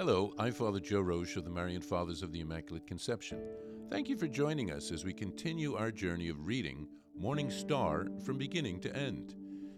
[0.00, 3.38] Hello, I'm Father Joe Roesch of the Marian Fathers of the Immaculate Conception.
[3.90, 8.38] Thank you for joining us as we continue our journey of reading Morning Star from
[8.38, 9.34] beginning to end.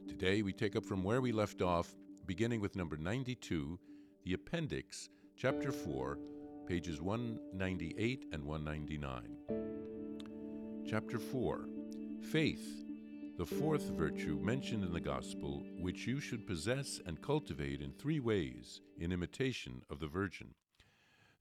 [0.07, 3.77] Today we take up from where we left off, beginning with number 92,
[4.25, 6.21] the Appendix, Chapter 4,
[6.69, 10.85] pages 198 and 199.
[10.89, 11.69] Chapter 4
[12.31, 12.85] Faith,
[13.43, 18.21] the fourth virtue mentioned in the Gospel, which you should possess and cultivate in three
[18.21, 20.55] ways in imitation of the Virgin.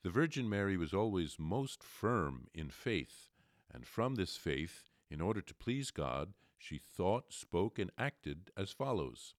[0.02, 3.30] The Virgin Mary was always most firm in faith,
[3.72, 8.72] and from this faith, in order to please God, she thought, spoke, and acted as
[8.72, 9.36] follows.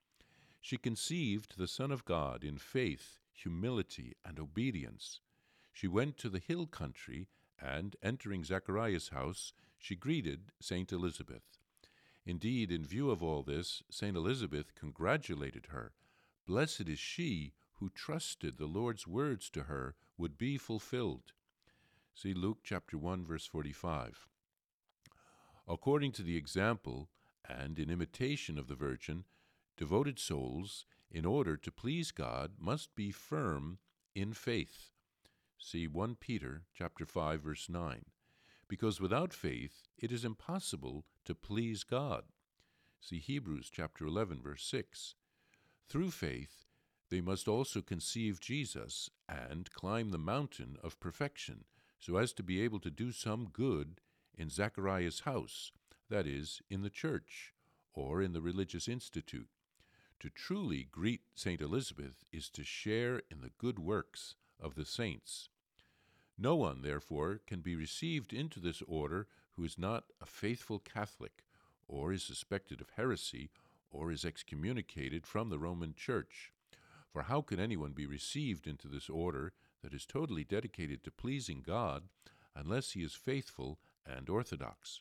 [0.60, 5.18] She conceived the Son of God in faith, humility, and obedience.
[5.72, 7.26] She went to the hill country,
[7.60, 11.58] and, entering Zacharias' house, she greeted Saint Elizabeth.
[12.24, 15.92] Indeed, in view of all this, Saint Elizabeth congratulated her.
[16.46, 21.32] Blessed is she who trusted the Lord's words to her would be fulfilled.
[22.14, 24.28] See Luke chapter 1 verse 45.
[25.66, 27.08] According to the example
[27.48, 29.24] and in imitation of the Virgin,
[29.76, 33.78] devoted souls, in order to please God, must be firm
[34.14, 34.90] in faith.
[35.58, 38.04] See 1 Peter chapter 5 verse 9
[38.72, 42.24] because without faith it is impossible to please God.
[43.02, 45.14] See Hebrews chapter 11 verse 6.
[45.90, 46.64] Through faith
[47.10, 51.64] they must also conceive Jesus and climb the mountain of perfection
[52.00, 54.00] so as to be able to do some good
[54.38, 55.72] in Zacharias' house,
[56.08, 57.52] that is, in the church
[57.92, 59.50] or in the religious institute.
[60.20, 61.60] To truly greet St.
[61.60, 65.50] Elizabeth is to share in the good works of the saints.
[66.38, 71.44] No one, therefore, can be received into this order who is not a faithful Catholic,
[71.86, 73.50] or is suspected of heresy,
[73.90, 76.52] or is excommunicated from the Roman Church.
[77.12, 79.52] For how can anyone be received into this order
[79.82, 82.04] that is totally dedicated to pleasing God
[82.54, 85.00] unless he is faithful and orthodox?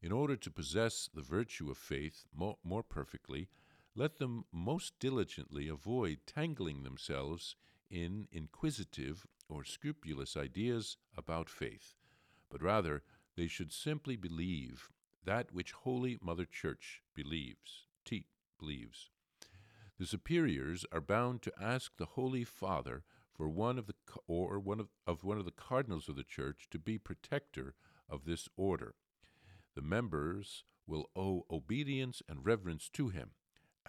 [0.00, 3.48] In order to possess the virtue of faith more, more perfectly,
[3.96, 7.56] let them most diligently avoid tangling themselves
[7.90, 11.94] in inquisitive or scrupulous ideas about faith,
[12.50, 13.02] but rather
[13.36, 14.88] they should simply believe
[15.24, 18.26] that which Holy Mother Church believes, te-
[18.58, 19.10] believes.
[19.98, 23.94] The superiors are bound to ask the Holy Father for one of the
[24.26, 27.74] or one of, of one of the cardinals of the Church to be protector
[28.08, 28.94] of this order.
[29.74, 33.30] The members will owe obedience and reverence to him,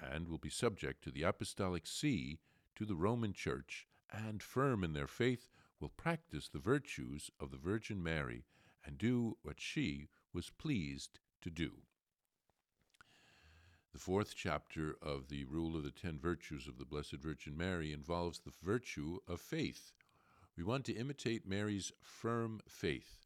[0.01, 2.39] and will be subject to the apostolic see
[2.75, 5.49] to the Roman Church and firm in their faith
[5.79, 8.45] will practice the virtues of the Virgin Mary
[8.85, 11.71] and do what she was pleased to do.
[13.93, 17.93] The fourth chapter of the Rule of the Ten Virtues of the Blessed Virgin Mary
[17.93, 19.93] involves the virtue of faith.
[20.57, 23.25] We want to imitate Mary's firm faith.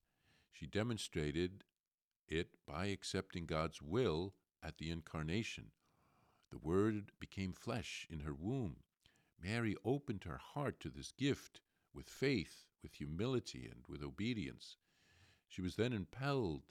[0.51, 1.63] She demonstrated
[2.28, 5.72] it by accepting God's will at the Incarnation.
[6.51, 8.78] The Word became flesh in her womb.
[9.42, 11.62] Mary opened her heart to this gift
[11.94, 14.78] with faith, with humility, and with obedience.
[15.48, 16.64] She was then impelled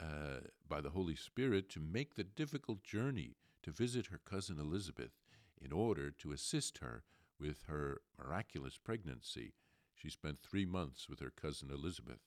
[0.00, 5.12] uh, by the Holy Spirit to make the difficult journey to visit her cousin Elizabeth
[5.60, 7.04] in order to assist her
[7.38, 9.52] with her miraculous pregnancy.
[9.94, 12.20] She spent three months with her cousin Elizabeth.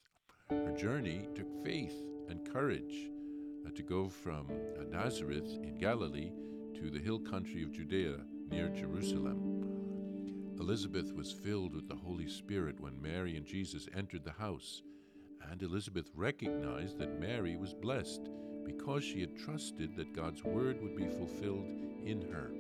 [0.49, 1.95] Her journey took faith
[2.29, 3.09] and courage
[3.65, 4.47] uh, to go from
[4.79, 6.31] uh, Nazareth in Galilee
[6.75, 8.17] to the hill country of Judea
[8.49, 9.54] near Jerusalem.
[10.59, 14.83] Elizabeth was filled with the Holy Spirit when Mary and Jesus entered the house,
[15.51, 18.29] and Elizabeth recognized that Mary was blessed
[18.65, 21.67] because she had trusted that God's word would be fulfilled
[22.05, 22.51] in her.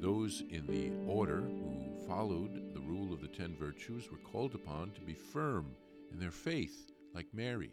[0.00, 4.90] Those in the order who followed the rule of the ten virtues were called upon
[4.92, 5.74] to be firm
[6.12, 7.72] in their faith, like Mary.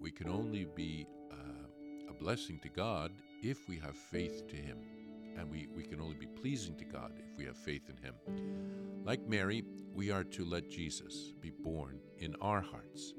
[0.00, 3.10] We can only be uh, a blessing to God
[3.42, 4.78] if we have faith to Him
[5.38, 8.14] and we, we can only be pleasing to God if we have faith in Him.
[9.04, 13.14] Like Mary, we are to let Jesus be born in our hearts.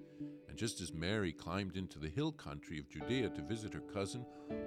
[0.47, 4.25] And just as Mary climbed into the hill country of Judea to visit her cousin,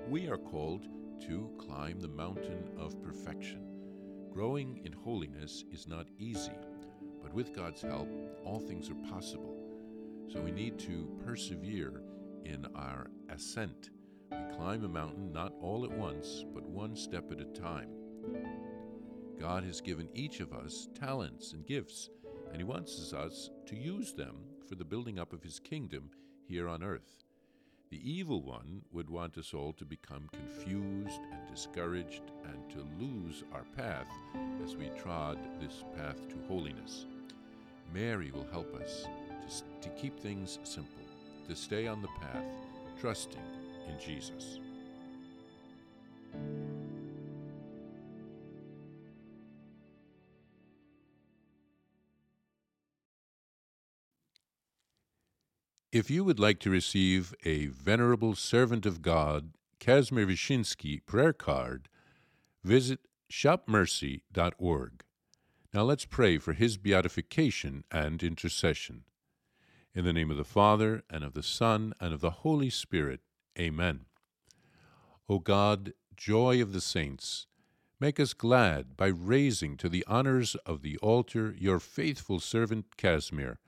[0.08, 0.87] we are called
[1.26, 3.64] to climb the mountain of perfection.
[4.32, 6.52] Growing in holiness is not easy,
[7.23, 8.08] but with God's help,
[8.44, 9.56] all things are possible.
[10.32, 12.02] So we need to persevere
[12.44, 13.90] in our ascent
[14.56, 17.88] climb a mountain not all at once, but one step at a time.
[19.38, 22.10] God has given each of us talents and gifts,
[22.50, 24.36] and He wants us to use them
[24.69, 26.10] for the building up of His kingdom
[26.46, 27.25] here on earth.
[27.90, 33.44] The evil one would want us all to become confused and discouraged and to lose
[33.52, 34.08] our path
[34.62, 37.06] as we trod this path to holiness.
[37.94, 39.06] Mary will help us
[39.40, 41.04] to, to keep things simple,
[41.48, 42.44] to stay on the path,
[43.00, 43.40] trusting
[43.88, 44.61] in Jesus.
[55.90, 61.88] If you would like to receive a Venerable Servant of God, Kazimir Wyszyński prayer card,
[62.62, 63.00] visit
[63.32, 65.02] shopmercy.org.
[65.73, 69.05] Now let's pray for his beatification and intercession.
[69.94, 73.20] In the name of the Father, and of the Son, and of the Holy Spirit.
[73.58, 74.06] Amen.
[75.28, 77.46] O God, joy of the saints,
[78.00, 83.58] make us glad by raising to the honors of the altar your faithful servant Casimir,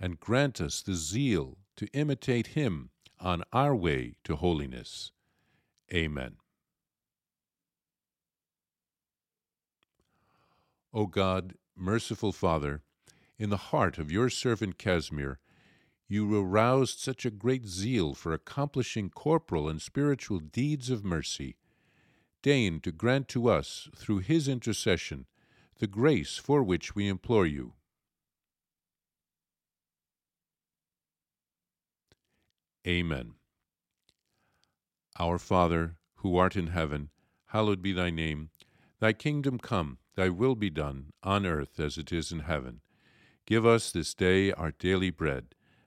[0.00, 5.12] and grant us the zeal to imitate him on our way to holiness.
[5.92, 6.36] Amen.
[10.92, 12.82] O God, merciful Father,
[13.38, 15.38] in the heart of your servant Casimir,
[16.08, 21.56] you aroused such a great zeal for accomplishing corporal and spiritual deeds of mercy.
[22.42, 25.26] Deign to grant to us, through his intercession,
[25.78, 27.72] the grace for which we implore you.
[32.86, 33.34] Amen.
[35.18, 37.08] Our Father, who art in heaven,
[37.46, 38.50] hallowed be thy name.
[39.00, 42.80] Thy kingdom come, thy will be done, on earth as it is in heaven.
[43.46, 45.54] Give us this day our daily bread,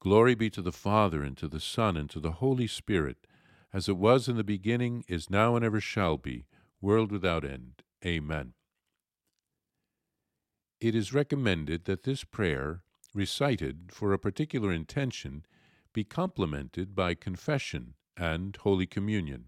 [0.00, 3.26] Glory be to the Father, and to the Son, and to the Holy Spirit,
[3.70, 6.46] as it was in the beginning, is now, and ever shall be,
[6.80, 7.82] world without end.
[8.04, 8.54] Amen.
[10.80, 12.82] It is recommended that this prayer,
[13.12, 15.44] recited for a particular intention,
[15.92, 19.46] be complemented by confession and Holy Communion.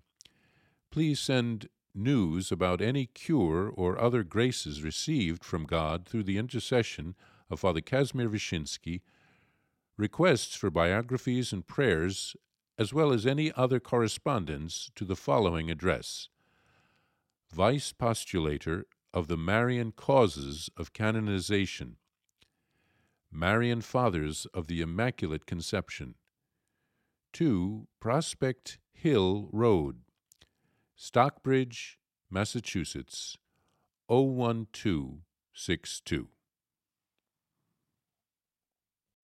[0.91, 7.15] Please send news about any cure or other graces received from God through the intercession
[7.49, 9.01] of Father Kazimir Wyszyński,
[9.97, 12.35] requests for biographies and prayers,
[12.79, 16.29] as well as any other correspondence to the following address.
[17.53, 21.97] Vice Postulator of the Marian Causes of Canonization,
[23.31, 26.17] Marian Fathers of the Immaculate Conception,
[27.33, 30.01] 2 Prospect Hill Road,
[30.97, 31.99] Stockbridge,
[32.31, 33.37] Massachusetts
[34.09, 36.29] 01262.